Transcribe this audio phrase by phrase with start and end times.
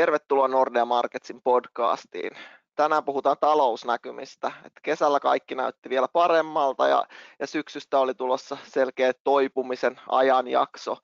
[0.00, 2.30] Tervetuloa Nordea Marketsin podcastiin.
[2.76, 4.52] Tänään puhutaan talousnäkymistä.
[4.64, 7.04] Et kesällä kaikki näytti vielä paremmalta ja,
[7.40, 10.96] ja syksystä oli tulossa selkeä toipumisen ajanjakso.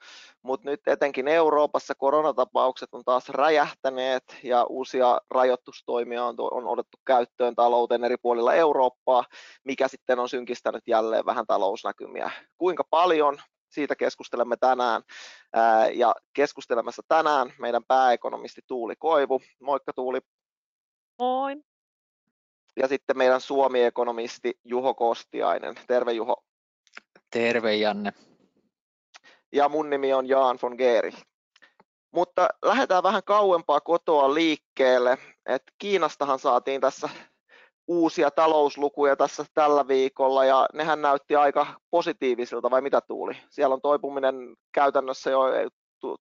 [0.43, 7.55] Mutta nyt etenkin Euroopassa koronatapaukset on taas räjähtäneet ja uusia rajoitustoimia on, on otettu käyttöön
[7.55, 9.25] talouteen eri puolilla Eurooppaa,
[9.65, 12.31] mikä sitten on synkistänyt jälleen vähän talousnäkymiä.
[12.59, 13.39] Kuinka paljon?
[13.77, 15.03] Siitä keskustelemme tänään.
[15.95, 19.41] Ja keskustelemassa tänään meidän pääekonomisti Tuuli Koivu.
[19.61, 20.21] Moikka Tuuli.
[21.19, 21.57] Moi.
[22.77, 25.75] Ja sitten meidän Suomi-ekonomisti Juho Kostiainen.
[25.87, 26.45] Terve Juho.
[27.31, 28.13] Terve Janne.
[29.53, 31.13] Ja mun nimi on Jaan von Geeri.
[32.13, 35.19] Mutta lähdetään vähän kauempaa kotoa liikkeelle.
[35.47, 37.09] Et Kiinastahan saatiin tässä
[37.89, 43.37] uusia talouslukuja tässä tällä viikolla ja nehän näytti aika positiivisilta vai mitä tuuli?
[43.51, 45.43] Siellä on toipuminen käytännössä jo,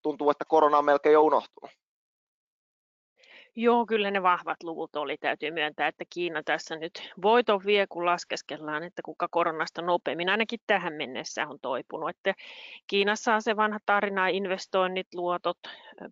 [0.01, 1.71] tuntuu, että korona on melkein jo unohtunut.
[3.57, 5.17] Joo, kyllä ne vahvat luvut oli.
[5.17, 10.59] Täytyy myöntää, että Kiina tässä nyt voiton vie, kun laskeskellaan, että kuka koronasta nopeammin ainakin
[10.67, 12.09] tähän mennessä on toipunut.
[12.09, 12.33] Että
[12.87, 15.57] Kiinassa on se vanha tarina, investoinnit, luotot,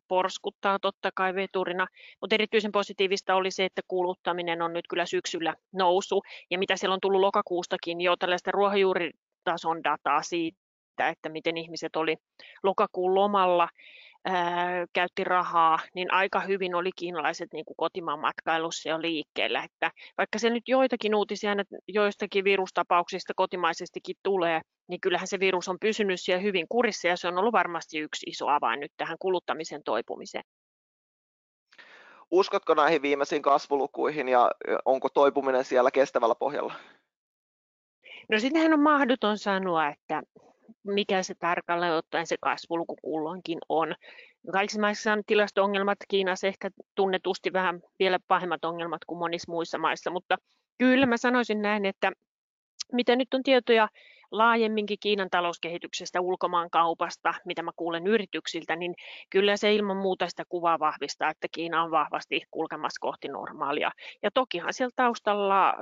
[0.08, 1.88] porskuttaa totta kai veturina,
[2.22, 6.22] mutta erityisen positiivista oli se, että kuluttaminen on nyt kyllä syksyllä nousu,
[6.52, 12.18] ja mitä siellä on tullut lokakuustakin jo tällaista ruohonjuuritason dataa siitä, että miten ihmiset oli
[12.64, 13.70] lokakuun lomalla,
[14.26, 19.64] ää, käytti rahaa, niin aika hyvin oli kiinalaiset niin kuin kotimaan matkailussa jo liikkeellä.
[19.64, 21.52] Että vaikka se nyt joitakin uutisia
[21.88, 27.28] joistakin virustapauksista kotimaisestikin tulee, niin kyllähän se virus on pysynyt siellä hyvin kurissa ja se
[27.28, 30.44] on ollut varmasti yksi iso avain nyt tähän kuluttamisen toipumiseen.
[32.32, 34.52] Uskotko näihin viimeisiin kasvulukuihin ja
[34.86, 36.74] onko toipuminen siellä kestävällä pohjalla?
[38.30, 40.24] No sitähän on mahdoton sanoa, että
[40.84, 43.96] mikä se tarkalleen ottaen se kasvuluku kulloinkin on.
[44.52, 50.12] Kaikissa maissa on tilasto-ongelmat, Kiinassa ehkä tunnetusti vähän vielä pahemmat ongelmat kuin monissa muissa maissa,
[50.12, 50.38] mutta
[50.78, 52.12] kyllä mä sanoisin näin, että
[52.92, 53.88] mitä nyt on tietoja
[54.32, 58.96] laajemminkin Kiinan talouskehityksestä, ulkomaan kaupasta, mitä mä kuulen yrityksiltä, niin
[59.30, 63.92] kyllä se ilman muuta sitä kuvaa vahvistaa, että Kiina on vahvasti kulkemassa kohti normaalia.
[64.24, 65.76] Ja tokihan siellä taustalla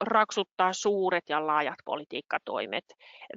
[0.00, 2.84] raksuttaa suuret ja laajat politiikkatoimet.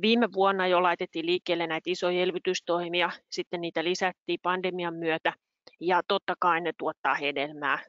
[0.01, 5.33] Viime vuonna jo laitettiin liikkeelle näitä isoja elvytystoimia, sitten niitä lisättiin pandemian myötä
[5.79, 7.79] ja totta kai ne tuottaa hedelmää.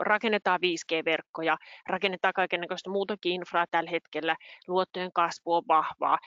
[0.00, 1.56] Rakennetaan 5G-verkkoja,
[1.86, 4.36] rakennetaan kaikenlaista muutakin infraa tällä hetkellä,
[4.68, 6.18] luottojen kasvu on vahvaa.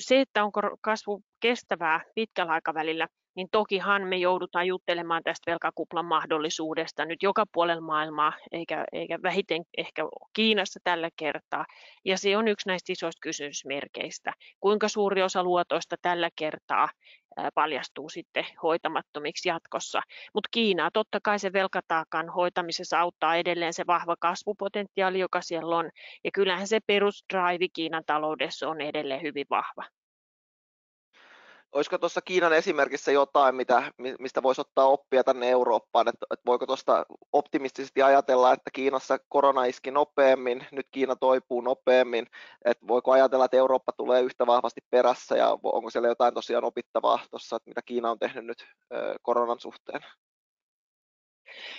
[0.00, 7.04] Se, että onko kasvu kestävää pitkällä aikavälillä, niin tokihan me joudutaan juttelemaan tästä velkakuplan mahdollisuudesta
[7.04, 10.02] nyt joka puolella maailmaa, eikä, eikä vähiten ehkä
[10.32, 11.64] Kiinassa tällä kertaa.
[12.04, 14.32] Ja se on yksi näistä isoista kysymysmerkeistä.
[14.60, 16.88] Kuinka suuri osa luotoista tällä kertaa
[17.54, 20.00] paljastuu sitten hoitamattomiksi jatkossa.
[20.34, 25.90] Mutta Kiinaa totta kai se velkataakan hoitamisessa auttaa edelleen se vahva kasvupotentiaali, joka siellä on.
[26.24, 29.99] Ja kyllähän se perusdrive Kiinan taloudessa on edelleen hyvin vahva
[31.72, 36.66] olisiko tuossa Kiinan esimerkissä jotain, mitä, mistä voisi ottaa oppia tänne Eurooppaan, että, että voiko
[36.66, 42.26] tuosta optimistisesti ajatella, että Kiinassa korona iski nopeammin, nyt Kiina toipuu nopeammin,
[42.64, 47.18] että voiko ajatella, että Eurooppa tulee yhtä vahvasti perässä ja onko siellä jotain tosiaan opittavaa
[47.30, 48.66] tuossa, että mitä Kiina on tehnyt nyt
[49.22, 50.00] koronan suhteen?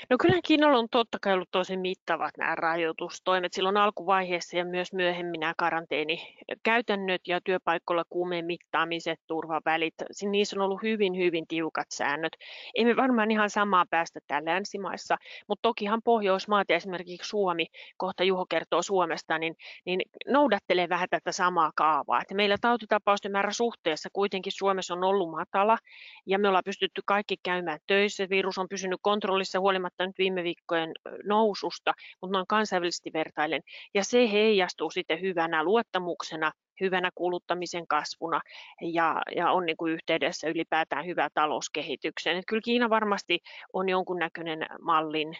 [0.09, 4.93] No kyllä Kiinalla on totta kai ollut tosi mittavat nämä rajoitustoimet silloin alkuvaiheessa ja myös
[4.93, 9.93] myöhemmin nämä karanteenikäytännöt ja työpaikoilla kuumeen mittaamiset, turvavälit.
[10.21, 12.33] Niissä on ollut hyvin, hyvin tiukat säännöt.
[12.75, 15.17] Emme varmaan ihan samaa päästä täällä länsimaissa,
[15.47, 17.65] mutta tokihan Pohjoismaat ja esimerkiksi Suomi,
[17.97, 19.55] kohta Juho kertoo Suomesta, niin,
[19.85, 22.21] niin noudattelee vähän tätä samaa kaavaa.
[22.21, 25.77] Että meillä tautitapausten määrä suhteessa kuitenkin Suomessa on ollut matala
[26.25, 28.29] ja me ollaan pystytty kaikki käymään töissä.
[28.29, 30.91] Virus on pysynyt kontrollissa huolimatta nyt viime viikkojen
[31.23, 33.61] noususta, mutta noin kansainvälisesti vertailen.
[33.93, 36.51] Ja se heijastuu sitten hyvänä luottamuksena,
[36.81, 38.41] hyvänä kuluttamisen kasvuna
[38.81, 42.37] ja, ja on niin kuin yhteydessä ylipäätään hyvää talouskehitykseen.
[42.37, 43.39] Että kyllä Kiina varmasti
[43.73, 45.37] on jonkunnäköinen mallin,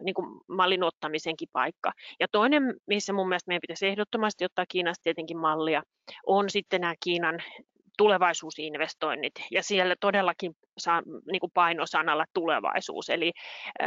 [0.00, 1.92] niin kuin mallin ottamisenkin paikka.
[2.20, 5.82] Ja toinen, missä mun mielestä meidän pitäisi ehdottomasti ottaa Kiinasta tietenkin mallia,
[6.26, 7.42] on sitten nämä Kiinan
[8.00, 13.10] tulevaisuusinvestoinnit ja siellä todellakin saa niin kuin painosanalla tulevaisuus.
[13.10, 13.32] Eli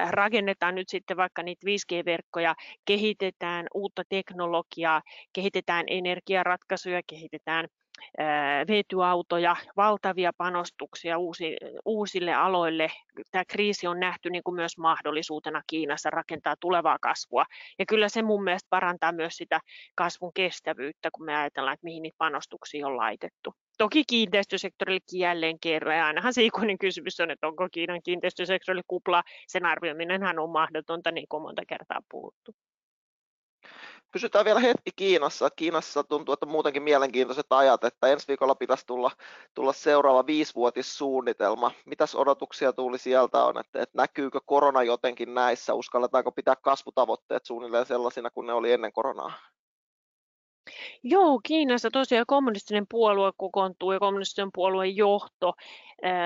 [0.09, 2.55] rakennetaan nyt sitten vaikka niitä 5G-verkkoja,
[2.85, 5.01] kehitetään uutta teknologiaa,
[5.33, 7.67] kehitetään energiaratkaisuja, kehitetään
[8.67, 12.91] vetyautoja, valtavia panostuksia uusi, uusille aloille.
[13.31, 17.45] Tämä kriisi on nähty niin kuin myös mahdollisuutena Kiinassa rakentaa tulevaa kasvua.
[17.79, 19.59] Ja kyllä se mun mielestä parantaa myös sitä
[19.95, 23.53] kasvun kestävyyttä, kun me ajatellaan, että mihin niitä panostuksia on laitettu.
[23.77, 29.23] Toki kiinteistösektorillekin jälleen kerran, ja ainahan se ikuinen kysymys on, että onko Kiinan kiinteistösektorille kupla,
[29.47, 32.55] sen arvioiminenhan on mahdotonta, niin kuin monta kertaa puhuttu.
[34.11, 35.49] Pysytään vielä hetki Kiinassa.
[35.49, 39.11] Kiinassa tuntuu, että muutenkin mielenkiintoiset ajat, että ensi viikolla pitäisi tulla,
[39.53, 41.71] tulla seuraava viisivuotissuunnitelma.
[41.85, 45.73] Mitäs odotuksia tuli sieltä on, että, että näkyykö korona jotenkin näissä?
[45.73, 49.33] Uskalletaanko pitää kasvutavoitteet suunnilleen sellaisina kuin ne oli ennen koronaa?
[51.03, 55.53] Joo, Kiinassa tosiaan kommunistinen puolue kokoontuu ja kommunistisen puolueen johto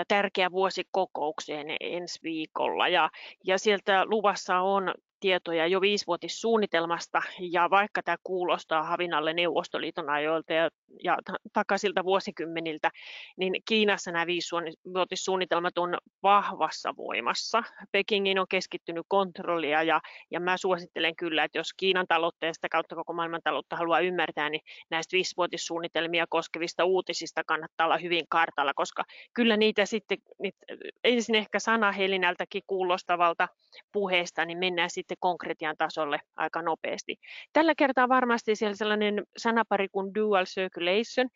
[0.08, 2.88] tärkeä vuosikokoukseen ensi viikolla.
[2.88, 3.10] Ja,
[3.44, 10.70] ja sieltä luvassa on tietoja jo viisivuotissuunnitelmasta, ja vaikka tämä kuulostaa Havinalle Neuvostoliiton ajoilta ja,
[11.04, 11.18] ja
[11.54, 12.92] takaisilta vuosikymmeniltä,
[13.38, 17.64] niin Kiinassa nämä viisivuotissuunnitelmat on vahvassa voimassa.
[17.92, 22.70] Pekingin on keskittynyt kontrollia, ja, ja mä suosittelen kyllä, että jos Kiinan taloutta ja sitä
[22.70, 28.74] kautta koko maailman taloutta haluaa ymmärtää, niin näistä viisivuotissuunnitelmia koskevista uutisista kannattaa olla hyvin kartalla,
[28.74, 29.04] koska
[29.34, 30.58] kyllä niitä sitten, niitä,
[31.04, 33.48] ensin ehkä sanahelinältäkin kuulostavalta
[33.92, 37.16] puheesta, niin mennään sitten sitten konkretian tasolle aika nopeasti.
[37.54, 41.30] Tällä kertaa varmasti siellä sellainen sanapari kuin dual circulation,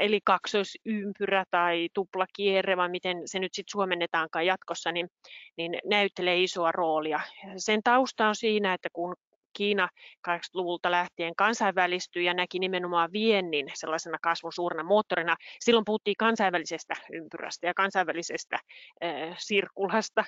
[0.00, 5.08] eli kaksoisympyrä tai tuplakierre, vai miten se nyt sitten suomennetaankaan jatkossa, niin,
[5.56, 7.20] niin näyttelee isoa roolia.
[7.56, 9.16] Sen tausta on siinä, että kun
[9.52, 9.88] Kiina
[10.28, 15.36] 80-luvulta lähtien kansainvälistyi ja näki nimenomaan viennin sellaisena kasvun suurena moottorina.
[15.60, 18.58] Silloin puhuttiin kansainvälisestä ympyrästä ja kansainvälisestä
[19.04, 20.24] äh, sirkulasta.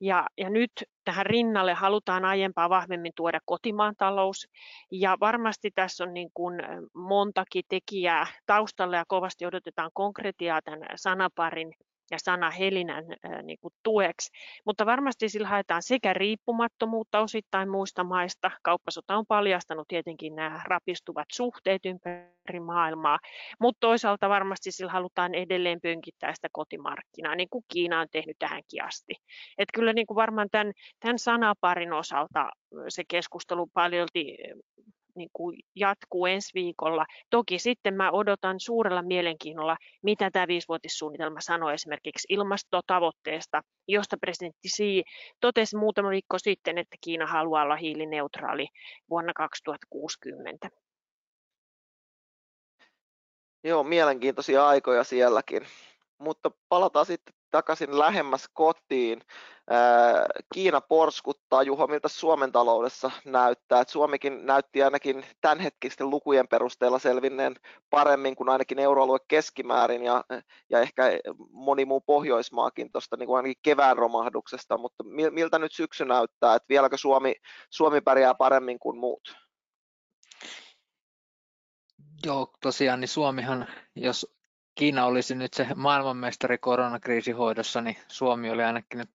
[0.00, 0.72] Ja, ja nyt
[1.04, 4.48] tähän rinnalle halutaan aiempaa vahvemmin tuoda kotimaan talous.
[4.90, 6.62] Ja varmasti tässä on niin kuin
[6.94, 11.74] montakin tekijää taustalla ja kovasti odotetaan konkretiaa tämän sanaparin
[12.10, 13.04] ja sana helinän
[13.42, 14.30] niin kuin tueksi.
[14.66, 18.50] Mutta varmasti sillä haetaan sekä riippumattomuutta osittain muista maista.
[18.62, 23.18] Kauppasota on paljastanut tietenkin nämä rapistuvat suhteet ympäri maailmaa,
[23.60, 28.84] mutta toisaalta varmasti sillä halutaan edelleen pönkittää sitä kotimarkkinaa, niin kuin Kiina on tehnyt tähänkin
[28.84, 29.14] asti.
[29.58, 32.50] Et kyllä niin kuin varmaan tämän, tämän sanaparin osalta
[32.88, 34.36] se keskustelu paljolti
[35.16, 37.06] niin kuin jatkuu ensi viikolla.
[37.30, 45.02] Toki sitten mä odotan suurella mielenkiinnolla, mitä tämä viisivuotissuunnitelma sanoo esimerkiksi ilmastotavoitteesta, josta presidentti Xi
[45.40, 48.66] totesi muutama viikko sitten, että Kiina haluaa olla hiilineutraali
[49.10, 50.68] vuonna 2060.
[53.64, 55.62] Joo, mielenkiintoisia aikoja sielläkin.
[56.18, 59.22] Mutta palataan sitten takaisin lähemmäs kotiin.
[60.54, 63.80] Kiina porskuttaa, Juho, miltä Suomen taloudessa näyttää?
[63.80, 67.54] Et Suomikin näytti ainakin tämänhetkisten lukujen perusteella selvinneen
[67.90, 70.24] paremmin kuin ainakin euroalue keskimäärin ja,
[70.70, 71.02] ja ehkä
[71.50, 76.96] moni muu Pohjoismaakin tuosta niin ainakin kevään romahduksesta, mutta miltä nyt syksy näyttää, että vieläkö
[76.96, 77.34] Suomi,
[77.70, 79.36] Suomi pärjää paremmin kuin muut?
[82.26, 83.66] Joo, tosiaan niin Suomihan,
[83.96, 84.33] jos
[84.74, 89.10] Kiina olisi nyt se maailmanmestari koronakriisin hoidossa, niin Suomi oli ainakin nyt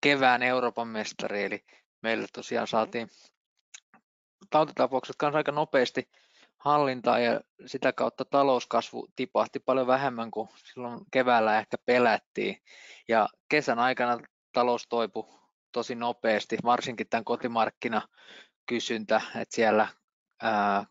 [0.00, 1.64] kevään Euroopan mestari, eli
[2.02, 3.08] meillä tosiaan saatiin
[4.50, 6.10] tautitapaukset kanssa aika nopeasti
[6.58, 12.62] hallintaan ja sitä kautta talouskasvu tipahti paljon vähemmän kuin silloin keväällä ehkä pelättiin.
[13.08, 14.18] Ja kesän aikana
[14.52, 15.40] talous toipui
[15.72, 19.88] tosi nopeasti, varsinkin tämän kotimarkkinakysyntä, että siellä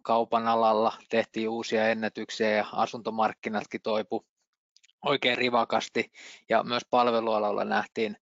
[0.01, 4.25] kaupan alalla tehtiin uusia ennätyksiä ja asuntomarkkinatkin toipu
[5.05, 6.11] oikein rivakasti
[6.49, 8.18] ja myös palvelualalla nähtiin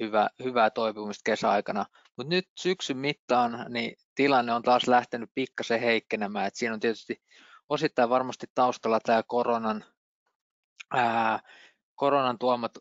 [0.00, 1.86] hyvä, hyvää toipumista kesäaikana.
[2.16, 6.46] Mutta nyt syksyn mittaan niin tilanne on taas lähtenyt pikkasen heikkenemään.
[6.46, 7.22] Et siinä on tietysti
[7.68, 9.84] osittain varmasti taustalla tämä koronan
[10.90, 11.40] ää,
[12.02, 12.72] koronan tuomat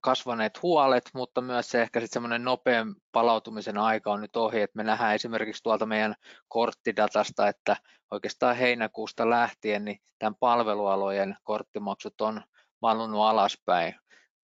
[0.00, 4.76] kasvaneet huolet, mutta myös se ehkä sitten semmoinen nopean palautumisen aika on nyt ohi, että
[4.76, 6.14] me nähdään esimerkiksi tuolta meidän
[6.48, 7.76] korttidatasta, että
[8.10, 12.42] oikeastaan heinäkuusta lähtien niin tämän palvelualojen korttimaksut on
[12.82, 13.94] valunut alaspäin.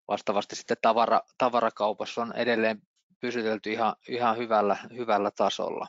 [0.08, 2.82] Vastaavasti sitten tavara, tavarakaupassa on edelleen
[3.20, 5.86] pysytelty ihan, ihan hyvällä, hyvällä tasolla.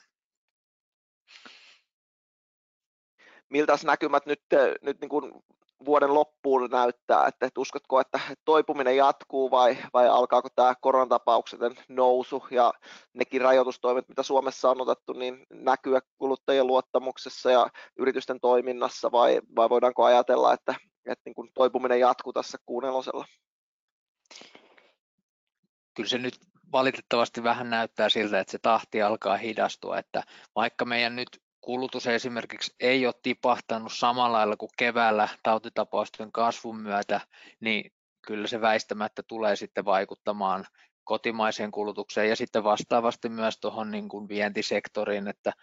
[3.50, 4.42] Miltä näkymät nyt,
[4.82, 5.44] nyt niin kuin
[5.86, 11.60] vuoden loppuun näyttää, että, että uskotko, että toipuminen jatkuu vai, vai alkaako tämä koronatapauksen
[11.90, 12.74] nousu ja
[13.14, 19.70] nekin rajoitustoimet, mitä Suomessa on otettu, niin näkyä kuluttajien luottamuksessa ja yritysten toiminnassa vai, vai
[19.70, 23.26] voidaanko ajatella, että, että niin kuin toipuminen jatkuu tässä kuunnelosella?
[25.94, 26.40] Kyllä se nyt
[26.72, 30.24] valitettavasti vähän näyttää siltä, että se tahti alkaa hidastua, että
[30.56, 37.22] vaikka meidän nyt kulutus esimerkiksi ei ole tipahtanut samalla lailla kuin keväällä tautitapausten kasvun myötä,
[37.60, 37.91] niin
[38.22, 40.65] kyllä se väistämättä tulee sitten vaikuttamaan
[41.03, 45.53] kotimaiseen kulutukseen ja sitten vastaavasti myös tuohon niin kuin vientisektoriin, että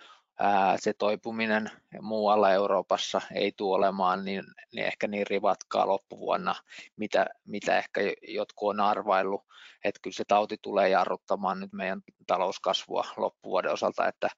[0.77, 6.55] se toipuminen muualla Euroopassa ei tule olemaan niin, niin ehkä niin rivatkaa loppuvuonna,
[6.97, 9.45] mitä, mitä ehkä jotkut on arvaillut,
[9.85, 14.29] että kyllä se tauti tulee jarruttamaan nyt meidän talouskasvua loppuvuoden osalta, että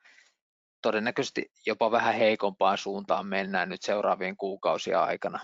[0.83, 5.41] todennäköisesti jopa vähän heikompaan suuntaan mennään nyt seuraavien kuukausia aikana.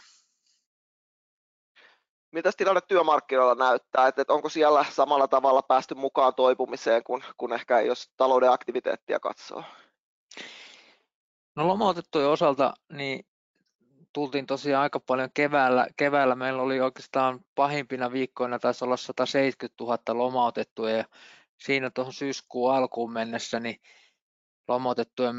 [2.32, 7.80] Mitä tilanne työmarkkinoilla näyttää, että, onko siellä samalla tavalla päästy mukaan toipumiseen kuin, kuin ehkä
[7.80, 9.64] jos talouden aktiviteettia katsoo?
[11.56, 13.26] No lomautettujen osalta niin
[14.12, 15.86] tultiin tosiaan aika paljon keväällä.
[15.96, 21.04] Keväällä meillä oli oikeastaan pahimpina viikkoina taisi olla 170 000 lomautettuja ja
[21.58, 23.80] siinä tuohon syyskuun alkuun mennessä niin
[24.68, 25.36] lomautettujen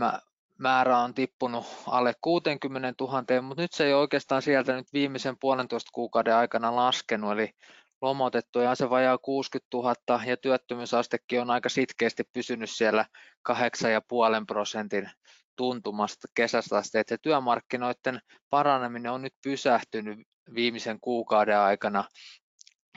[0.58, 5.90] määrä on tippunut alle 60 000, mutta nyt se ei oikeastaan sieltä nyt viimeisen puolentoista
[5.94, 7.52] kuukauden aikana laskenut, eli
[8.02, 13.06] lomautettuja on se vajaa 60 000 ja työttömyysastekin on aika sitkeästi pysynyt siellä
[13.52, 13.56] 8,5
[14.48, 15.10] prosentin
[15.56, 20.20] tuntumasta kesästä asti, että työmarkkinoiden paraneminen on nyt pysähtynyt
[20.54, 22.04] viimeisen kuukauden aikana.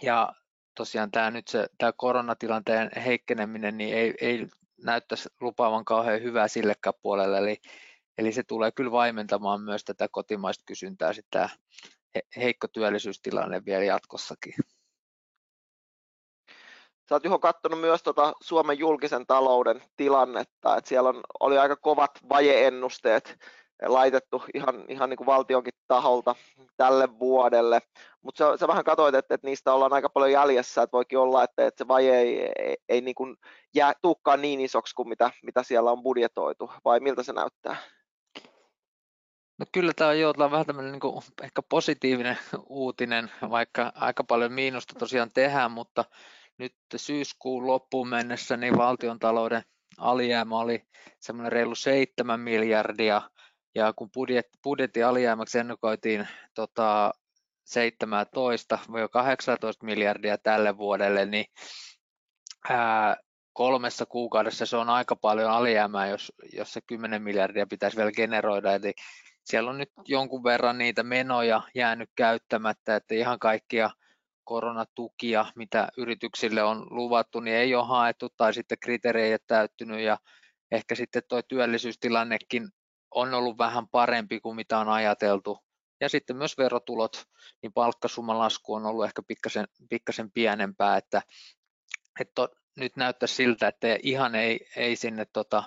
[0.03, 0.33] Ja
[0.75, 4.47] tosiaan tämä nyt se, tämä koronatilanteen heikkeneminen niin ei, ei
[4.85, 7.57] näyttäisi lupaavan kauhean hyvää sillekään puolelle, eli,
[8.19, 11.49] eli se tulee kyllä vaimentamaan myös tätä kotimaista kysyntää sitä
[12.37, 14.55] heikko työllisyystilanne vielä jatkossakin.
[17.09, 21.77] Sä oot Juho katsonut myös tuota Suomen julkisen talouden tilannetta, että siellä on, oli aika
[21.77, 23.39] kovat vajeennusteet
[23.87, 26.35] laitettu ihan, ihan niin kuin valtionkin taholta
[26.77, 27.81] tälle vuodelle,
[28.23, 31.45] mutta sä, sä vähän katsoit, että, että niistä ollaan aika paljon jäljessä, että voikin olla,
[31.45, 33.37] että, että se vaje ei, ei, ei niin kuin
[33.75, 37.77] jää, tuukkaan niin isoksi kuin mitä, mitä siellä on budjetoitu, vai miltä se näyttää?
[39.59, 44.53] No kyllä tämä on jo vähän tämmöinen niin kuin ehkä positiivinen uutinen, vaikka aika paljon
[44.53, 46.05] miinusta tosiaan tehdään, mutta
[46.59, 49.19] nyt syyskuun loppuun mennessä niin valtion
[49.99, 50.83] alijäämä oli
[51.21, 53.23] semmoinen reilu 7 miljardia,
[53.75, 57.13] ja kun budjet, budjetin alijäämäksi ennukoitiin tota,
[57.65, 61.45] 17 vai 18 miljardia tälle vuodelle, niin
[62.69, 63.17] ää,
[63.53, 68.75] kolmessa kuukaudessa se on aika paljon alijäämää, jos, jos se 10 miljardia pitäisi vielä generoida.
[68.75, 68.93] Eli
[69.45, 73.91] siellä on nyt jonkun verran niitä menoja jäänyt käyttämättä, että ihan kaikkia
[74.45, 80.19] koronatukia, mitä yrityksille on luvattu, niin ei ole haettu tai sitten kriteerit täyttynyt ja
[80.71, 82.69] ehkä sitten tuo työllisyystilannekin
[83.15, 85.59] on ollut vähän parempi kuin mitä on ajateltu.
[86.01, 87.25] Ja sitten myös verotulot,
[87.63, 91.23] niin palkkasumman lasku on ollut ehkä pikkasen, pikkasen pienempää, että,
[92.21, 95.63] että nyt näyttää siltä, että ihan ei, ei sinne tota,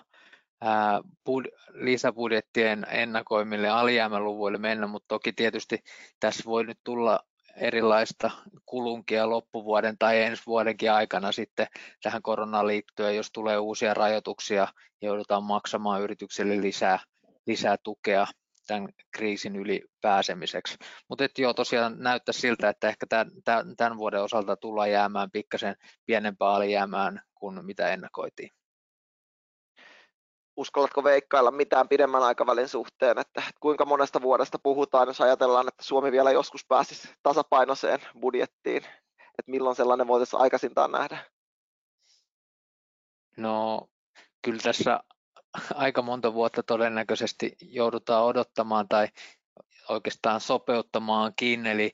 [0.61, 5.83] ää, bud, lisäbudjettien ennakoimille alijäämäluvuille mennä, mutta toki tietysti
[6.19, 7.19] tässä voi nyt tulla
[7.55, 8.31] erilaista
[8.65, 11.67] kulunkia loppuvuoden tai ensi vuodenkin aikana sitten
[12.01, 14.67] tähän koronaan liittyen, jos tulee uusia rajoituksia,
[15.01, 16.99] joudutaan maksamaan yrityksille lisää,
[17.47, 18.27] lisää tukea
[18.67, 20.77] tämän kriisin yli pääsemiseksi.
[21.09, 23.31] Mutta joo, tosiaan näyttää siltä, että ehkä tämän,
[23.77, 28.49] tämän vuoden osalta tullaan jäämään pikkasen pienempään alijäämään kuin mitä ennakoitiin
[30.57, 36.11] uskallatko veikkailla mitään pidemmän aikavälin suhteen, että kuinka monesta vuodesta puhutaan, jos ajatellaan, että Suomi
[36.11, 38.83] vielä joskus pääsisi tasapainoiseen budjettiin,
[39.39, 41.25] että milloin sellainen voitaisiin aikaisintaan nähdä?
[43.37, 43.87] No
[44.41, 44.99] kyllä tässä
[45.75, 49.07] aika monta vuotta todennäköisesti joudutaan odottamaan tai
[49.89, 51.91] oikeastaan sopeuttamaankin, eli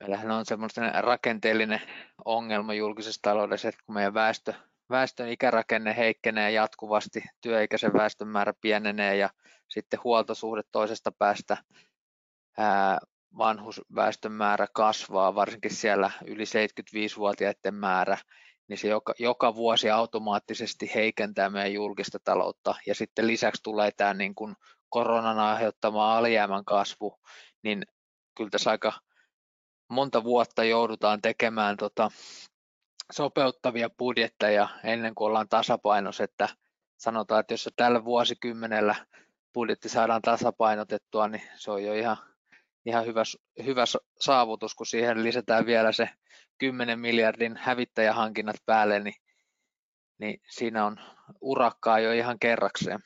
[0.00, 1.82] meillähän on semmoinen rakenteellinen
[2.24, 4.54] ongelma julkisessa taloudessa, että kun meidän väestö
[4.90, 9.30] väestön ikärakenne heikkenee jatkuvasti, työikäisen väestön määrä pienenee ja
[9.68, 11.56] sitten huoltosuhde toisesta päästä
[12.58, 12.98] ää,
[13.38, 18.18] vanhusväestön määrä kasvaa, varsinkin siellä yli 75-vuotiaiden määrä,
[18.68, 22.74] niin se joka, joka vuosi automaattisesti heikentää meidän julkista taloutta.
[22.86, 24.54] Ja sitten lisäksi tulee tämä niin kuin
[24.88, 27.20] koronan aiheuttama alijäämän kasvu,
[27.62, 27.86] niin
[28.36, 28.92] kyllä tässä aika
[29.88, 32.10] monta vuotta joudutaan tekemään tota,
[33.12, 36.48] sopeuttavia budjetteja ennen kuin ollaan tasapainossa, että
[36.96, 38.94] sanotaan, että jos tällä vuosikymmenellä
[39.54, 42.16] budjetti saadaan tasapainotettua, niin se on jo ihan,
[42.86, 43.22] ihan hyvä,
[43.64, 43.84] hyvä
[44.20, 46.08] saavutus, kun siihen lisätään vielä se
[46.58, 49.14] 10 miljardin hävittäjähankinnat päälle, niin,
[50.18, 50.96] niin siinä on
[51.40, 53.00] urakkaa jo ihan kerrakseen.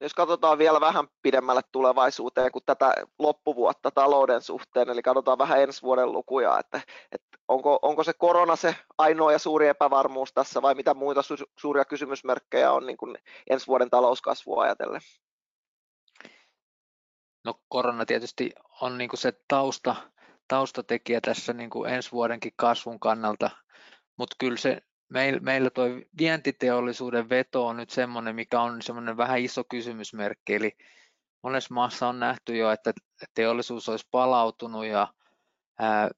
[0.00, 5.82] Jos katsotaan vielä vähän pidemmälle tulevaisuuteen kuin tätä loppuvuotta talouden suhteen, eli katsotaan vähän ensi
[5.82, 6.80] vuoden lukuja, että,
[7.12, 11.50] että onko, onko se korona se ainoa ja suuri epävarmuus tässä vai mitä muita su-
[11.58, 13.18] suuria kysymysmerkkejä on niin kuin
[13.50, 15.00] ensi vuoden talouskasvua ajatellen?
[17.44, 19.96] No korona tietysti on niin kuin se tausta,
[20.48, 23.50] taustatekijä tässä niin kuin ensi vuodenkin kasvun kannalta,
[24.16, 25.84] mutta kyllä se meillä, meillä tuo
[26.18, 30.76] vientiteollisuuden veto on nyt semmoinen, mikä on semmoinen vähän iso kysymysmerkki, eli
[31.42, 32.92] monessa maassa on nähty jo, että
[33.34, 35.08] teollisuus olisi palautunut ja
[35.78, 36.10] ää,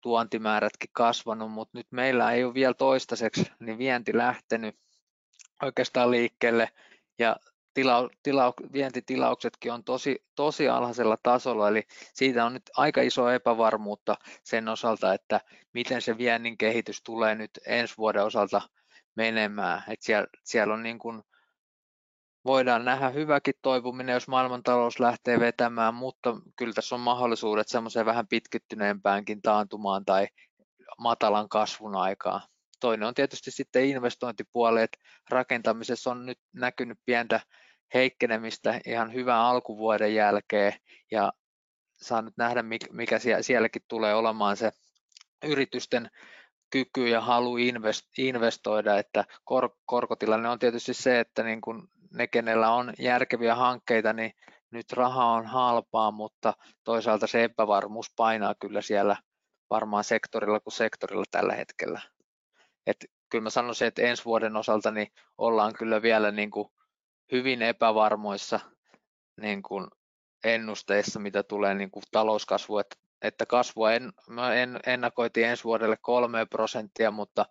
[0.00, 4.76] tuontimäärätkin kasvanut, mutta nyt meillä ei ole vielä toistaiseksi niin vienti lähtenyt
[5.62, 6.68] oikeastaan liikkeelle.
[7.18, 7.36] Ja
[7.74, 11.82] tila, tila, vientitilauksetkin on tosi, tosi alhaisella tasolla, eli
[12.14, 15.40] siitä on nyt aika iso epävarmuutta sen osalta, että
[15.72, 18.60] miten se viennin kehitys tulee nyt ensi vuoden osalta
[19.14, 19.82] menemään.
[19.88, 21.22] Et siellä, siellä on niin kuin,
[22.44, 28.28] voidaan nähdä hyväkin toipuminen, jos maailmantalous lähtee vetämään, mutta kyllä tässä on mahdollisuudet semmoiseen vähän
[28.28, 30.28] pitkittyneempäänkin taantumaan tai
[30.98, 32.40] matalan kasvun aikaan.
[32.80, 34.98] Toinen on tietysti sitten investointipuoli, että
[35.30, 37.40] rakentamisessa on nyt näkynyt pientä
[37.94, 40.72] heikkenemistä ihan hyvän alkuvuoden jälkeen
[41.10, 41.32] ja
[41.92, 44.72] saa nyt nähdä, mikä sielläkin tulee olemaan se
[45.44, 46.10] yritysten
[46.70, 47.56] kyky ja halu
[48.18, 54.12] investoida, että kor- korkotilanne on tietysti se, että niin kun ne, kenellä on järkeviä hankkeita,
[54.12, 54.32] niin
[54.70, 59.16] nyt raha on halpaa, mutta toisaalta se epävarmuus painaa kyllä siellä
[59.70, 62.00] varmaan sektorilla kuin sektorilla tällä hetkellä.
[62.86, 62.96] Et
[63.28, 65.08] kyllä mä sanoisin, että ensi vuoden osalta niin
[65.38, 66.68] ollaan kyllä vielä niin kuin
[67.32, 68.60] hyvin epävarmoissa
[69.40, 69.86] niin kuin
[70.44, 74.12] ennusteissa, mitä tulee niin kuin talouskasvu, että, että kasvua en,
[74.56, 77.46] en, ennakoitiin ensi vuodelle kolme prosenttia, mutta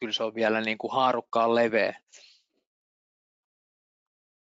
[0.00, 2.00] kyllä se on vielä niin kuin haarukkaan leveä.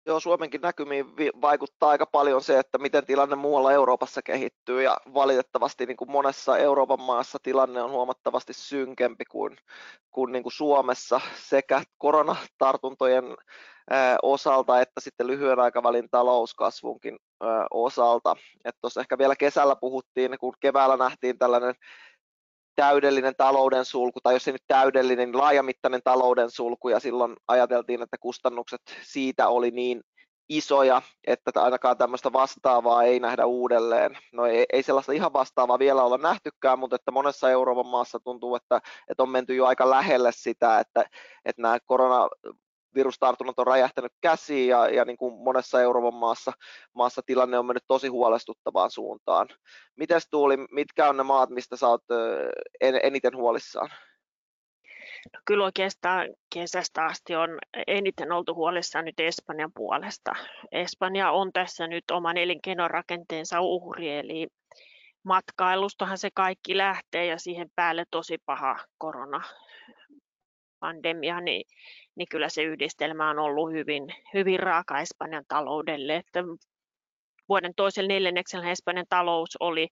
[0.08, 1.06] Joo, Suomenkin näkymiin
[1.42, 6.58] vaikuttaa aika paljon se, että miten tilanne muualla Euroopassa kehittyy ja valitettavasti niin kuin monessa
[6.58, 9.58] Euroopan maassa tilanne on huomattavasti synkempi kuin,
[10.12, 13.26] kuin, niin kuin Suomessa sekä koronatartuntojen
[14.22, 17.18] osalta että sitten lyhyen aikavälin talouskasvunkin
[17.72, 18.36] osalta.
[18.82, 21.76] Tuossa ehkä vielä kesällä puhuttiin, kun keväällä nähtiin tällainen
[22.76, 28.02] täydellinen talouden sulku, tai jos ei nyt täydellinen, niin laajamittainen talouden sulku, ja silloin ajateltiin,
[28.02, 30.02] että kustannukset siitä oli niin
[30.50, 34.18] isoja, että ainakaan tämmöistä vastaavaa ei nähdä uudelleen.
[34.34, 38.56] No ei, ei sellaista ihan vastaavaa vielä olla nähtykään, mutta että monessa Euroopan maassa tuntuu,
[38.56, 41.06] että, että on menty jo aika lähelle sitä, että,
[41.46, 42.28] että nämä korona
[42.96, 46.52] virustartunnat on räjähtänyt käsiin ja, ja niin kuin monessa Euroopan maassa,
[46.94, 49.48] maassa tilanne on mennyt tosi huolestuttavaan suuntaan.
[49.96, 52.04] Mites Tuuli, mitkä on ne maat, mistä sä oot
[52.82, 53.90] en, eniten huolissaan?
[55.34, 57.50] No, kyllä oikeastaan kesästä asti on
[57.88, 60.32] eniten oltu huolissaan nyt Espanjan puolesta.
[60.72, 64.48] Espanja on tässä nyt oman elinkeinorakenteensa uhri, eli
[65.24, 71.68] matkailustahan se kaikki lähtee ja siihen päälle tosi paha koronapandemia, niin
[72.16, 76.16] niin kyllä se yhdistelmä on ollut hyvin, hyvin raaka Espanjan taloudelle.
[76.16, 76.44] Että
[77.50, 79.88] vuoden toisella neljänneksellä Espanjan talous oli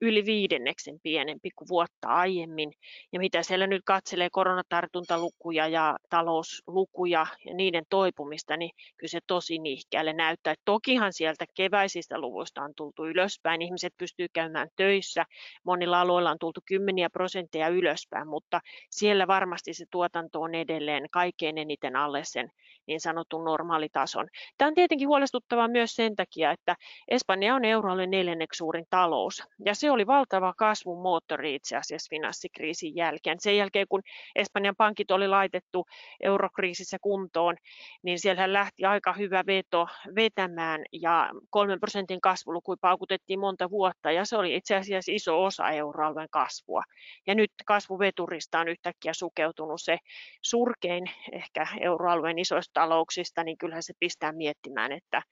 [0.00, 2.72] yli viidenneksen pienempi kuin vuotta aiemmin.
[3.12, 9.58] Ja mitä siellä nyt katselee koronatartuntalukuja ja talouslukuja ja niiden toipumista, niin kyllä se tosi
[9.58, 10.52] nihkeälle näyttää.
[10.52, 13.62] Että tokihan sieltä keväisistä luvuista on tultu ylöspäin.
[13.62, 15.24] Ihmiset pystyy käymään töissä.
[15.64, 21.58] Monilla aloilla on tultu kymmeniä prosentteja ylöspäin, mutta siellä varmasti se tuotanto on edelleen kaikkein
[21.58, 22.50] eniten alle sen
[22.86, 24.28] niin sanotun normaalitason.
[24.58, 26.76] Tämä on tietenkin huolestuttavaa myös sen takia, että
[27.08, 32.96] Espanja on euroalueen neljänneksi suurin talous, ja se oli valtava kasvun moottori itse asiassa finanssikriisin
[32.96, 33.40] jälkeen.
[33.40, 34.02] Sen jälkeen, kun
[34.36, 35.86] Espanjan pankit oli laitettu
[36.22, 37.56] eurokriisissä kuntoon,
[38.02, 44.24] niin siellä lähti aika hyvä veto vetämään, ja kolmen prosentin kasvuluku paukutettiin monta vuotta, ja
[44.24, 46.82] se oli itse asiassa iso osa euroalueen kasvua.
[47.26, 49.98] Ja nyt kasvuveturista on yhtäkkiä sukeutunut se
[50.42, 55.22] surkein ehkä euroalueen isoista talouksista, niin kyllähän se pistää miettimään, että,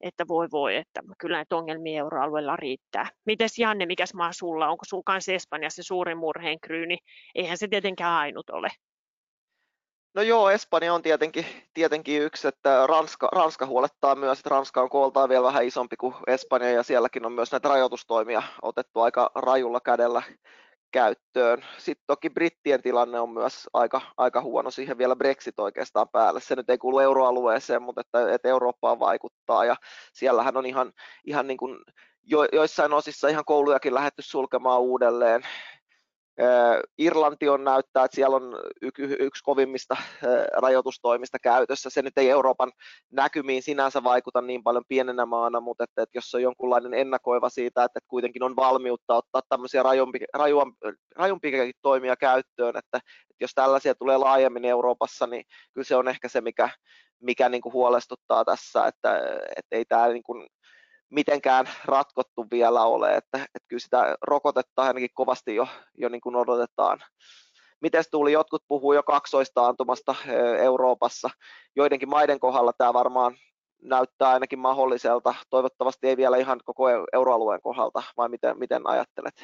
[0.00, 3.10] että voi voi, että kyllä näitä ongelmia euroalueella riittää.
[3.24, 4.68] Mites Janne, mikäs maa sulla?
[4.68, 6.98] Onko sulla kanssa Espanjassa se suurin murheenkryyni?
[7.34, 8.68] Eihän se tietenkään ainut ole.
[10.14, 14.88] No joo, Espanja on tietenkin, tietenkin yksi, että Ranska, Ranska huolettaa myös, että Ranska on
[14.88, 19.80] kooltaan vielä vähän isompi kuin Espanja ja sielläkin on myös näitä rajoitustoimia otettu aika rajulla
[19.80, 20.22] kädellä
[20.92, 21.64] käyttöön.
[21.78, 26.40] Sitten toki brittien tilanne on myös aika, aika huono, siihen vielä Brexit oikeastaan päälle.
[26.40, 29.76] Se nyt ei kuulu euroalueeseen, mutta että, että Eurooppaan vaikuttaa ja
[30.12, 30.92] siellähän on ihan,
[31.24, 31.78] ihan niin kuin
[32.22, 35.42] jo, joissain osissa ihan koulujakin lähetty sulkemaan uudelleen.
[36.98, 38.58] Irlanti on näyttää, että siellä on
[39.20, 39.96] yksi kovimmista
[40.52, 41.90] rajoitustoimista käytössä.
[41.90, 42.72] Se nyt ei Euroopan
[43.12, 47.84] näkymiin sinänsä vaikuta niin paljon pienenä maana, mutta että, että jos on jonkunlainen ennakoiva siitä,
[47.84, 50.18] että, kuitenkin on valmiutta ottaa tämmöisiä rajumpi,
[51.16, 55.44] rajumpiakin toimia käyttöön, että, että jos tällaisia tulee laajemmin Euroopassa, niin
[55.74, 56.68] kyllä se on ehkä se, mikä,
[57.20, 59.18] mikä niin kuin huolestuttaa tässä, että,
[59.56, 60.46] että ei tämä niin kuin
[61.10, 66.36] mitenkään ratkottu vielä ole, että, että kyllä sitä rokotetta ainakin kovasti jo, jo niin kuin
[66.36, 67.00] odotetaan.
[67.80, 70.14] miten tuli, jotkut puhuu jo kaksoistaantumasta
[70.58, 71.30] Euroopassa.
[71.76, 73.36] Joidenkin maiden kohdalla tämä varmaan
[73.82, 75.34] näyttää ainakin mahdolliselta.
[75.50, 79.34] Toivottavasti ei vielä ihan koko euroalueen kohdalta, vai miten, miten ajattelet?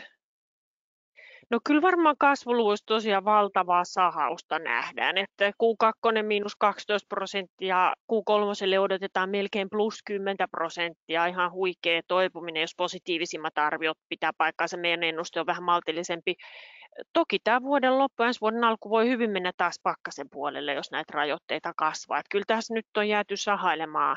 [1.53, 9.31] No kyllä varmaan kasvuluvuissa tosiaan valtavaa sahausta nähdään, että Q2 miinus 12 prosenttia, Q3 odotetaan
[9.31, 15.47] melkein plus 10 prosenttia, ihan huikea toipuminen, jos positiivisimmat arviot pitää paikkaansa, meidän ennuste on
[15.47, 16.35] vähän maltillisempi.
[17.13, 21.13] Toki tämä vuoden loppu, ensi vuoden alku voi hyvin mennä taas pakkasen puolelle, jos näitä
[21.15, 22.19] rajoitteita kasvaa.
[22.19, 24.17] Että kyllä tässä nyt on jääty sahailemaan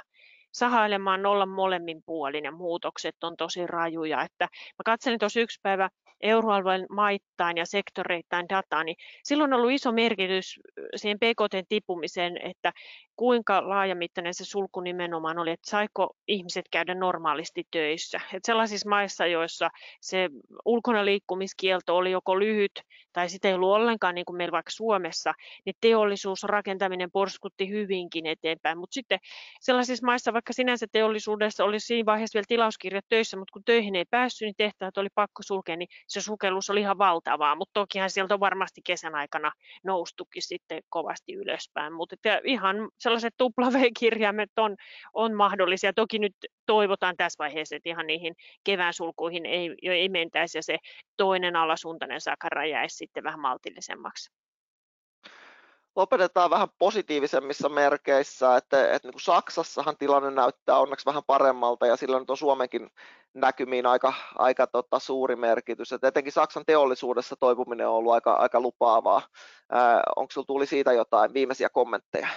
[0.52, 4.22] sahailemaan olla molemmin puolin ja muutokset on tosi rajuja.
[4.22, 5.90] Että mä katselin tuossa yksi päivä
[6.22, 10.60] euroalueen maittain ja sektoreittain dataa, niin silloin on ollut iso merkitys
[10.96, 12.72] siihen PKT tippumiseen, että
[13.16, 18.18] kuinka laajamittainen se sulku nimenomaan oli, että saiko ihmiset käydä normaalisti töissä.
[18.18, 19.70] Että sellaisissa maissa, joissa
[20.02, 20.30] se
[20.66, 22.82] ulkona liikkumiskielto oli joko lyhyt
[23.14, 25.34] tai sitä ei ollut ollenkaan niin kuin meillä vaikka Suomessa,
[25.66, 28.78] niin teollisuus, rakentaminen porskutti hyvinkin eteenpäin.
[28.78, 29.20] Mutta sitten
[29.62, 34.06] sellaisissa maissa, vaikka sinänsä teollisuudessa oli siinä vaiheessa vielä tilauskirjat töissä, mutta kun töihin ei
[34.10, 37.56] päässyt, niin tehtävät oli pakko sulkea, niin se sukellus oli ihan valtavaa.
[37.56, 39.52] Mutta tokihan sieltä on varmasti kesän aikana
[39.84, 41.94] noustukin sitten kovasti ylöspäin.
[41.94, 44.76] Mutta ihan sellaiset W-kirjaimet on,
[45.14, 45.94] on mahdollisia.
[45.94, 50.78] Toki nyt toivotaan tässä vaiheessa, että ihan niihin kevään sulkuihin ei, ei mentäisi ja se
[51.18, 54.32] toinen alasuuntainen sakara jäisi sitten vähän maltillisemmaksi
[55.96, 61.96] lopetetaan vähän positiivisemmissa merkeissä, että, että niin kuin Saksassahan tilanne näyttää onneksi vähän paremmalta ja
[61.96, 62.90] sillä nyt on Suomenkin
[63.34, 65.92] näkymiin aika, aika tota, suuri merkitys.
[65.92, 69.22] että etenkin Saksan teollisuudessa toipuminen on ollut aika, aika lupaavaa.
[70.16, 72.28] onko sinulla tuli siitä jotain viimeisiä kommentteja?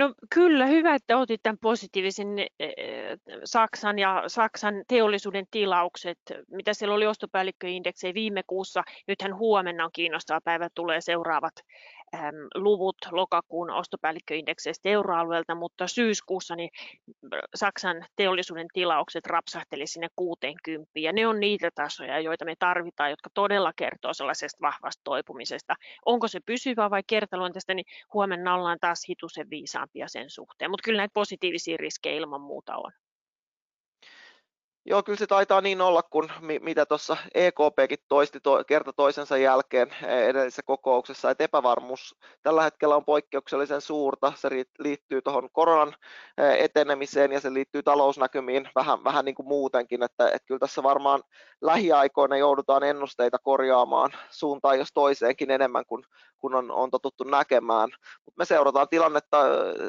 [0.00, 2.28] No kyllä, hyvä, että otit tämän positiivisen
[3.44, 6.18] Saksan ja Saksan teollisuuden tilaukset,
[6.50, 8.82] mitä siellä oli ostopäällikköindeksejä viime kuussa.
[9.08, 11.52] Nythän huomenna on kiinnostava päivä, tulee seuraavat
[12.54, 16.70] luvut lokakuun ostopäällikköindekseistä euroalueelta, mutta syyskuussa niin
[17.54, 23.30] Saksan teollisuuden tilaukset rapsahteli sinne 60 ja ne on niitä tasoja, joita me tarvitaan, jotka
[23.34, 25.74] todella kertoo sellaisesta vahvasta toipumisesta.
[26.06, 31.00] Onko se pysyvää vai kertaluonteista, niin huomenna ollaan taas hitusen viisaampia sen suhteen, mutta kyllä
[31.00, 32.92] näitä positiivisia riskejä ilman muuta on.
[34.84, 39.90] Joo, kyllä se taitaa niin olla, kun mitä tuossa EKPkin toisti to, kerta toisensa jälkeen
[40.02, 44.32] e, edellisessä kokouksessa, että epävarmuus tällä hetkellä on poikkeuksellisen suurta.
[44.36, 45.94] Se liittyy tuohon koronan
[46.38, 50.82] e, etenemiseen ja se liittyy talousnäkymiin vähän, vähän niin kuin muutenkin, että, että kyllä tässä
[50.82, 51.22] varmaan
[51.60, 56.04] lähiaikoina joudutaan ennusteita korjaamaan suuntaan jos toiseenkin enemmän kuin,
[56.38, 57.88] kuin on, on totuttu näkemään.
[58.24, 59.44] Mutta me seurataan tilannetta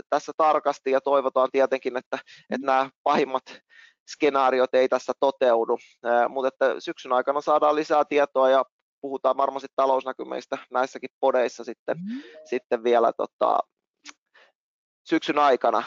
[0.09, 2.17] tässä tarkasti ja toivotaan tietenkin, että,
[2.49, 3.61] että nämä pahimmat
[4.13, 5.77] skenaariot ei tässä toteudu,
[6.29, 8.65] mutta että syksyn aikana saadaan lisää tietoa ja
[9.01, 12.21] puhutaan varmasti talousnäkymistä näissäkin podeissa sitten, mm.
[12.45, 13.59] sitten vielä tota,
[15.09, 15.83] syksyn aikana.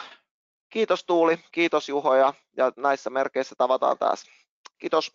[0.69, 4.23] Kiitos Tuuli, kiitos Juho ja, ja näissä merkeissä tavataan taas.
[4.77, 5.11] Kiitos.